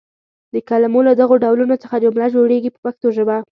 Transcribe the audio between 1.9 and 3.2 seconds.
جمله جوړیږي په پښتو